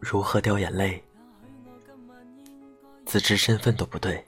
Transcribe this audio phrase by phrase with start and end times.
[0.00, 1.02] 如何掉眼泪？
[3.06, 4.24] 自知身份都不对，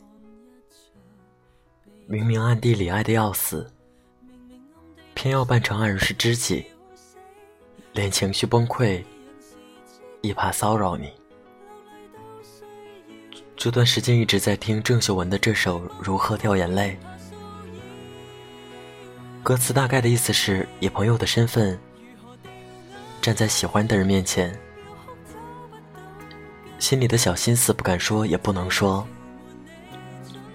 [2.06, 3.70] 明明暗地里爱的要死，
[5.14, 6.66] 偏要扮成二人是知己，
[7.92, 9.02] 连情绪崩溃
[10.20, 11.12] 亦怕骚扰你。
[13.56, 16.98] 这段时间一直在听郑秀文的这首《如何掉眼泪》，
[19.46, 21.78] 歌词大概的意思是以朋友的身份
[23.22, 24.52] 站在喜欢的人面前。
[26.80, 29.06] 心里的小心思不敢说，也不能说，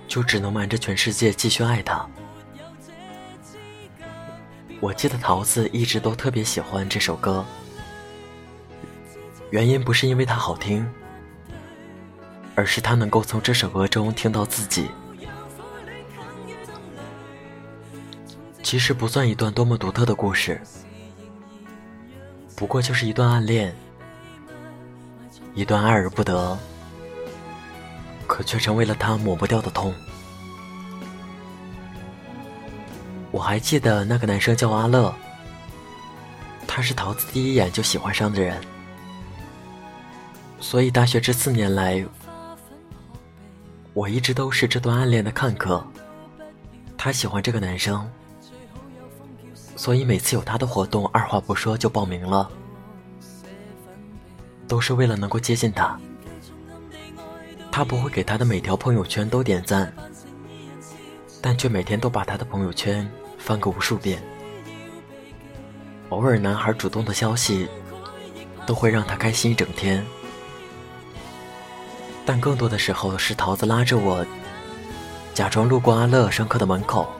[0.09, 2.05] 就只能瞒着全世界继续爱他。
[4.81, 7.45] 我记得桃子一直都特别喜欢这首歌，
[9.51, 10.85] 原因不是因为它好听，
[12.55, 14.89] 而是他能够从这首歌中听到自己。
[18.71, 20.61] 其实不算一段多么独特的故事，
[22.55, 23.75] 不过就是一段暗恋。
[25.53, 26.57] 一段爱而不得，
[28.25, 29.93] 可却成为了他抹不掉的痛。
[33.29, 35.13] 我还记得那个男生叫阿乐，
[36.65, 38.57] 他是桃子第一眼就喜欢上的人，
[40.61, 42.01] 所以大学这四年来，
[43.93, 45.85] 我一直都是这段暗恋的看客。
[46.97, 48.09] 他喜欢这个男生，
[49.81, 52.47] 所以每次有他的活动，二话不说就报名了。
[54.67, 55.99] 都是为了能够接近他，
[57.71, 59.91] 他不会给他的每条朋友圈都点赞，
[61.41, 63.09] 但却每天都把他的朋友圈
[63.39, 64.21] 翻个无数遍。
[66.09, 67.67] 偶尔男孩主动的消息，
[68.67, 70.05] 都会让他开心一整天。
[72.23, 74.23] 但更多的时候是桃子拉着我，
[75.33, 77.11] 假装路过阿乐上课的门口，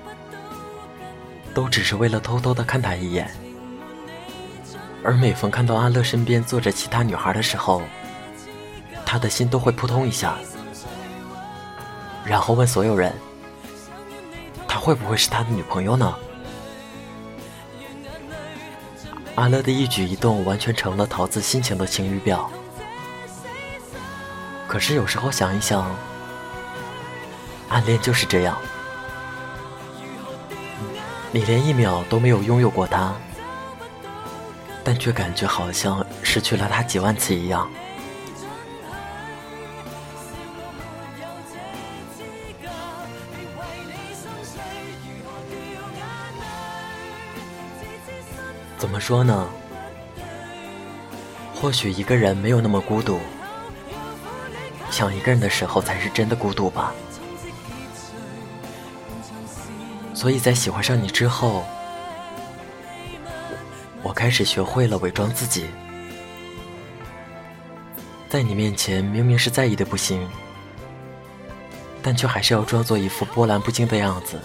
[1.53, 3.29] 都只是为了偷偷的看他一眼。
[5.03, 7.81] 而每逢看到阿乐身边坐着其他女孩的时候，
[9.05, 10.35] 他的心都会扑通一下，
[12.23, 13.11] 然后问所有人
[14.67, 16.13] ：“他会不会是他的女朋友呢？”
[19.35, 22.51] 阿乐的一举一动完全成了桃子心情的晴雨表。
[24.67, 25.89] 可是有时候想一想，
[27.69, 28.57] 暗恋就是这样，
[31.31, 33.13] 你连一秒都没有拥有过他。
[34.83, 37.69] 但却感觉好像失去了他几万次一样。
[48.77, 49.47] 怎么说呢？
[51.53, 53.19] 或许一个人没有那么孤独，
[54.89, 56.91] 想一个人的时候才是真的孤独吧。
[60.21, 61.63] 所以在喜欢上你之后。
[64.03, 65.65] 我开始学会了伪装自己，
[68.29, 70.29] 在你面前明明是在意的不行，
[72.03, 74.39] 但却还是要装作一副波澜不惊的样子。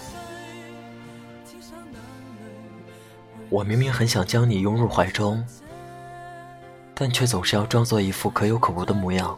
[3.47, 5.45] 我明明很想将你拥入怀中，
[6.95, 9.37] 但却总是要装作一副可有可无的模样。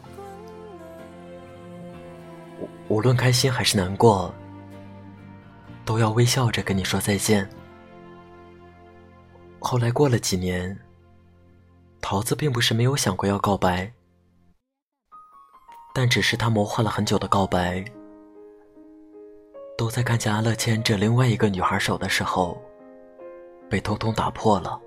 [2.87, 4.33] 无论开心还是难过，
[5.89, 7.49] 都要微笑着跟你说再见。
[9.59, 10.79] 后来过了几年，
[11.99, 13.91] 桃子并不是没有想过要告白，
[15.91, 17.83] 但只是他谋划了很久的告白，
[19.79, 22.61] 都在看见阿乐牵着另外一个女孩手的时候，
[23.67, 24.79] 被通通打破了。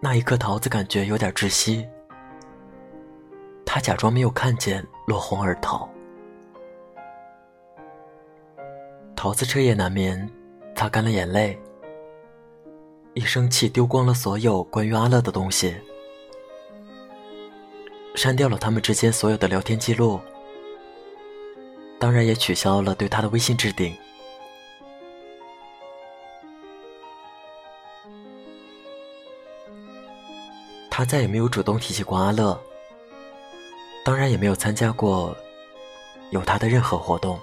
[0.00, 1.84] 那一刻，桃子感觉有点窒息，
[3.66, 5.90] 他假装没有看见，落荒而逃。
[9.20, 10.26] 桃子彻夜难眠。
[10.74, 11.60] 擦干了眼泪，
[13.12, 15.76] 一生气丢光了所有关于阿乐的东西，
[18.14, 20.18] 删掉了他们之间所有的聊天记录，
[21.98, 23.94] 当然也取消了对他的微信置顶。
[30.88, 32.58] 他再也没有主动提起过阿乐，
[34.02, 35.36] 当然也没有参加过
[36.30, 37.38] 有他的任何活动。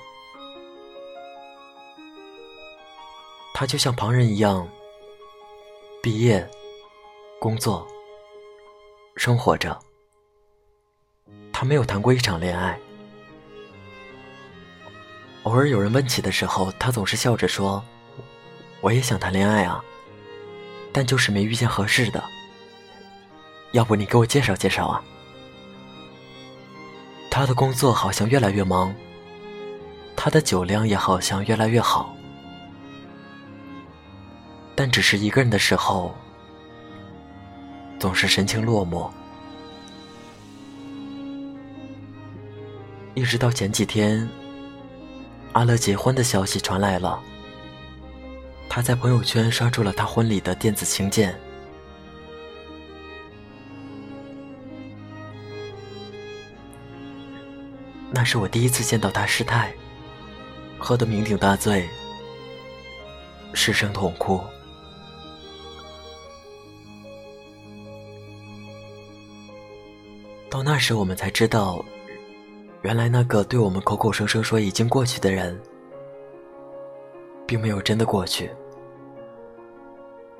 [3.59, 4.69] 他就像旁人一样，
[5.99, 6.47] 毕业、
[7.39, 7.87] 工作、
[9.15, 9.75] 生活着。
[11.51, 12.79] 他没有谈过一场恋爱。
[15.41, 17.83] 偶尔有人问起的时候，他总是笑着说
[18.79, 19.83] ：“我也想谈恋爱啊，
[20.93, 22.23] 但就是没遇见合适的。
[23.71, 25.03] 要不你给我介绍介绍啊？”
[27.31, 28.93] 他的工作好像越来越忙，
[30.15, 32.15] 他的酒量也好像越来越好，
[34.77, 36.13] 但只是一个人的时候，
[37.97, 39.09] 总是神情落寞。
[43.15, 44.29] 一直到前几天，
[45.53, 47.19] 阿乐结婚的消息传来了，
[48.69, 51.35] 他在朋友圈刷出了他婚礼的电子请柬。
[58.11, 59.73] 那是我第一次见到他失态，
[60.77, 61.89] 喝得酩酊大醉，
[63.55, 64.39] 失声痛哭。
[70.49, 71.83] 到那时，我们才知道。
[72.83, 75.59] 原来那个对我们口口声声说已经过去的人，
[77.45, 78.49] 并没有真的过去，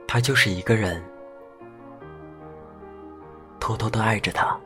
[0.07, 1.03] 他就是一个人，
[3.59, 4.57] 偷偷的爱着他。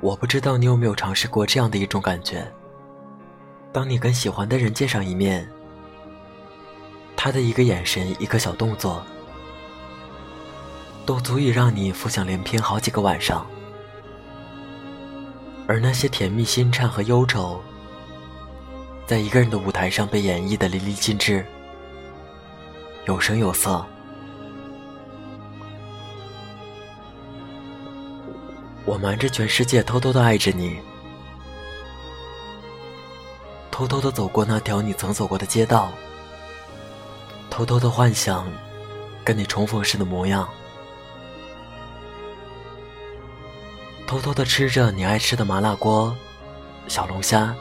[0.00, 2.50] 我不知道你有没有尝试过这样的一种感觉：
[3.70, 5.48] 当你跟喜欢的人见上一面，
[7.22, 9.04] 他的一个眼神，一个小动作。
[11.04, 13.46] 都足以让你浮想联翩好几个晚上，
[15.66, 17.60] 而那些甜蜜、心颤和忧愁，
[19.06, 21.44] 在一个人的舞台上被演绎的淋漓尽致，
[23.04, 23.84] 有声有色。
[28.86, 30.78] 我瞒着全世界，偷偷的爱着你，
[33.70, 35.92] 偷偷的走过那条你曾走过的街道，
[37.60, 38.50] 偷偷的幻想
[39.22, 40.48] 跟你重逢时的模样。
[44.06, 46.16] 偷偷的吃着你爱吃的麻辣锅、
[46.88, 47.54] 小龙虾、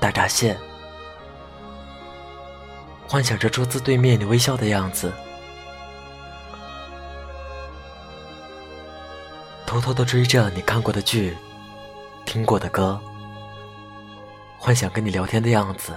[0.00, 0.58] 大闸蟹，
[3.06, 5.12] 幻想着桌子对面你微笑的样子；
[9.64, 11.36] 偷偷的追着你看过的剧、
[12.26, 13.00] 听过的歌，
[14.58, 15.92] 幻想跟你聊天的样子。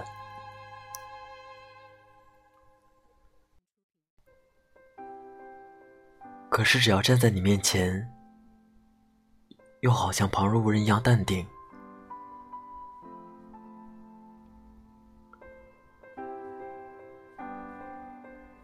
[6.58, 8.12] 可是，只要站在你面前。
[9.82, 11.46] 又好像旁若无人一样淡定，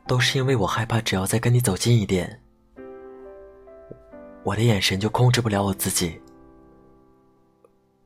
[0.08, 2.42] 都是因为我害怕，只要再跟你走近一点，
[4.42, 6.20] 我的眼神就控制不了我自己，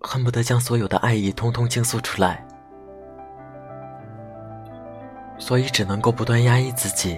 [0.02, 2.46] 恨不得将所有的爱意通通倾诉出来，
[5.38, 7.18] 所以只能够不断压抑自己，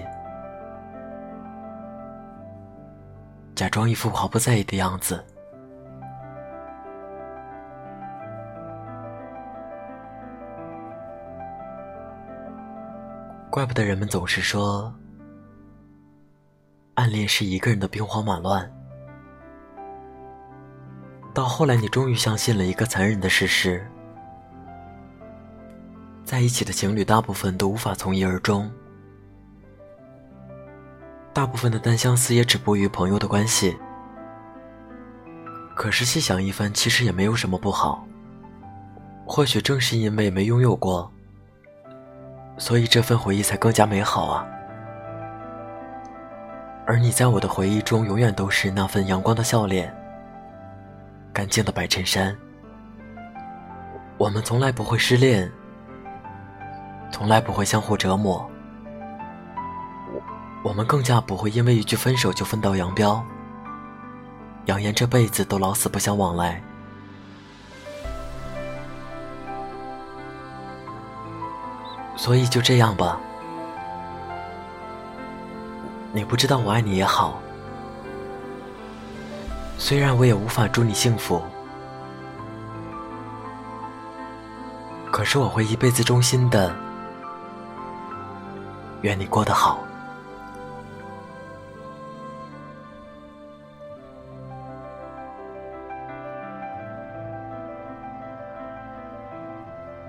[3.60, 5.22] 假装一副毫不在意的样子。
[13.50, 14.90] 怪不得人们总是说，
[16.94, 18.66] 暗恋是一个人的兵荒马乱。
[21.34, 23.86] 到后来，你终于相信了一个残忍的事实：
[26.24, 28.72] 在一起的情侣大部分都无法从一而终，
[31.32, 33.76] 大部分的单相思也止步于朋友的关系。
[35.74, 38.06] 可是细想一番，其实也没有什么不好。
[39.24, 41.10] 或许正是因为没拥有过。
[42.58, 44.46] 所以这份回忆才更加美好啊！
[46.86, 49.94] 而你在我的回忆中，永远都是那份阳光的笑脸，
[51.32, 52.36] 干净的白衬衫。
[54.18, 55.50] 我们从来不会失恋，
[57.10, 58.46] 从来不会相互折磨，
[60.62, 63.24] 我们更加不会因为一句分手就分道扬镳，
[64.66, 66.62] 扬言这辈子都老死不相往来。
[72.14, 73.18] 所以就这样吧，
[76.12, 77.40] 你不知道我爱你也好，
[79.78, 81.42] 虽然我也无法祝你幸福，
[85.10, 86.76] 可是我会一辈子忠心的，
[89.00, 89.80] 愿你过得好。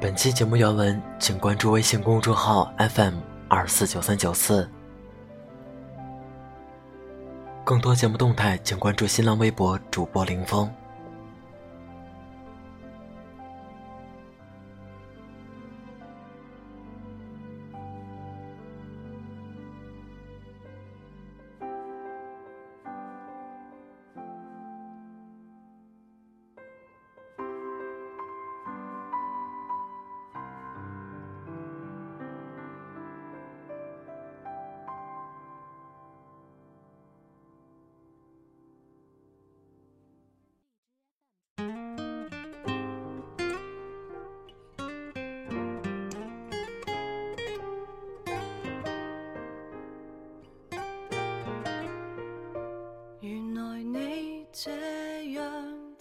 [0.01, 3.13] 本期节目原文，请关注微信公众号 FM
[3.47, 4.67] 二四九三九四。
[7.63, 10.67] 更多节目动态，请关注新浪微博主播林峰。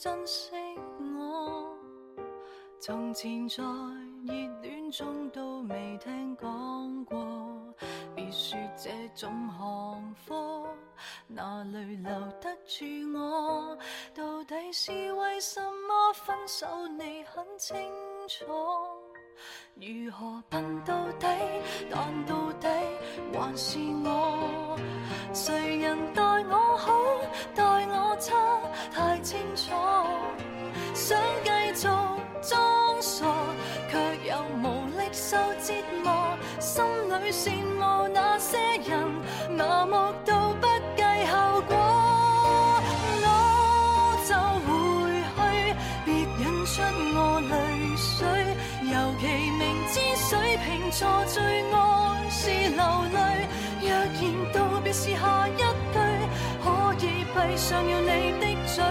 [0.00, 0.50] 珍惜
[1.14, 1.76] 我。
[2.78, 3.62] 从前在
[4.24, 7.74] 热恋中都未听讲过，
[8.14, 10.66] 别说这种行货，
[11.26, 13.76] 哪里留得住我？
[14.14, 16.88] 到底是为什么分手？
[16.88, 17.76] 你很清
[18.26, 18.46] 楚。
[19.76, 21.26] 如何笨到底？
[21.90, 22.68] 但到底
[23.32, 24.78] 还是我。
[25.32, 26.92] 谁人待我好，
[27.54, 28.34] 待我差，
[28.92, 29.72] 太清楚。
[30.94, 31.88] 想继续
[32.42, 33.26] 装傻，
[33.90, 35.72] 却又无力受折
[36.02, 36.36] 磨。
[36.58, 39.08] 心里羡慕那些人，
[39.56, 39.94] 麻木
[40.24, 40.39] 到
[49.60, 51.76] 明知水瓶座最爱
[52.30, 53.46] 是流泪，
[53.82, 54.18] 若然
[54.54, 55.64] 道别是下一句，
[56.64, 56.66] 可
[57.04, 58.82] 以闭上了你的嘴，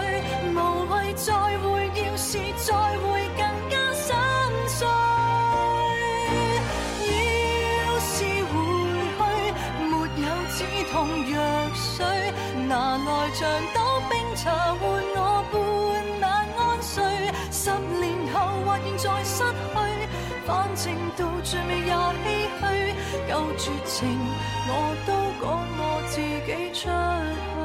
[0.53, 0.57] 无
[0.87, 2.67] 谓再会，要是再
[2.99, 4.13] 会更加心
[4.67, 4.77] 碎。
[7.07, 8.13] 要是
[8.45, 8.53] 回
[9.17, 9.19] 去，
[9.89, 10.57] 没有止
[10.91, 10.93] 痛
[11.31, 11.33] 药
[11.73, 12.05] 水，
[12.67, 13.39] 拿来像
[13.73, 14.45] 倒冰茶
[14.75, 14.79] 换
[15.15, 15.17] 我
[15.51, 15.53] 半
[16.21, 16.23] 晚
[16.59, 16.93] 安睡。
[17.51, 19.43] 十年后或现在失去，
[20.49, 22.25] 反正到最尾也唏
[22.57, 22.65] 嘘。
[23.31, 24.17] 够绝情，
[24.67, 24.71] 我
[25.05, 25.45] 都赶
[25.77, 27.58] 我自己出去。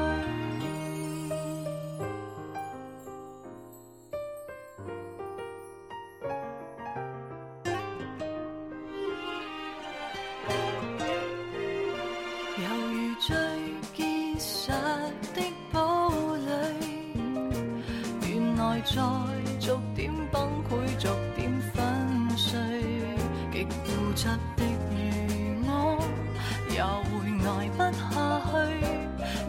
[27.44, 28.52] 会挨不下去。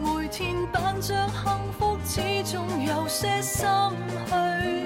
[0.00, 2.20] 每天扮着幸福，始
[2.52, 3.66] 终有些心
[4.26, 4.85] 虚。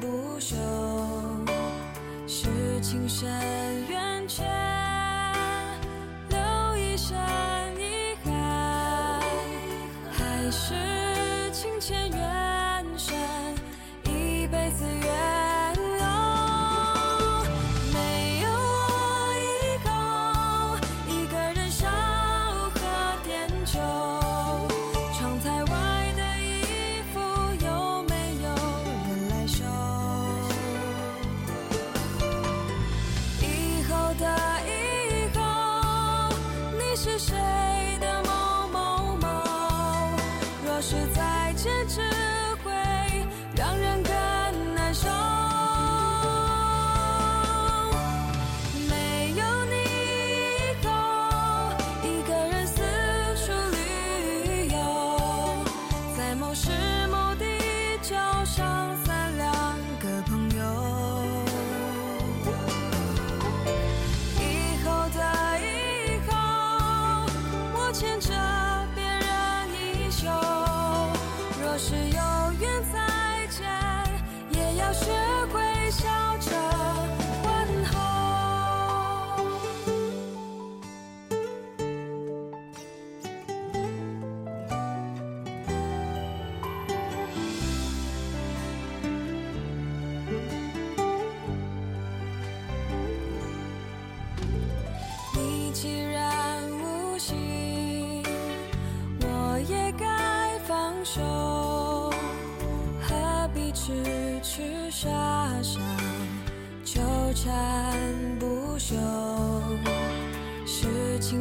[0.00, 0.56] 不休？
[2.26, 2.48] 是
[2.80, 3.28] 情深
[3.88, 4.46] 缘浅，
[6.28, 6.38] 留
[6.76, 7.16] 一身
[7.78, 9.20] 遗憾，
[10.10, 10.74] 还是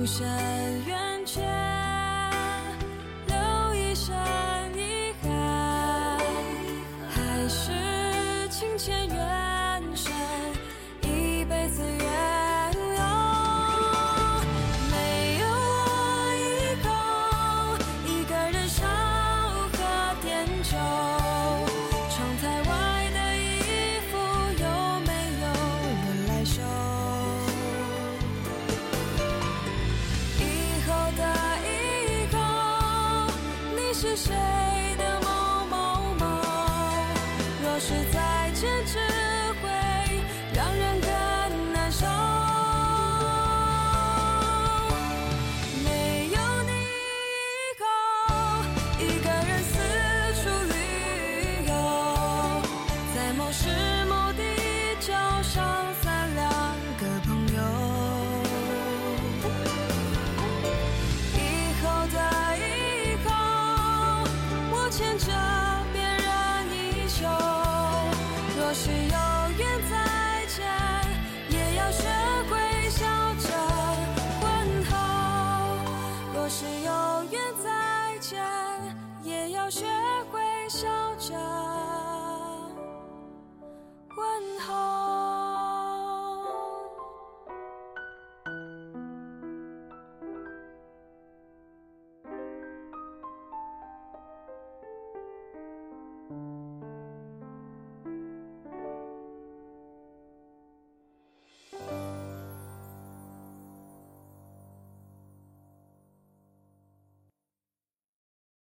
[0.06, 0.61] 下
[38.92, 38.98] 智
[39.62, 39.70] 慧
[40.54, 40.91] 让人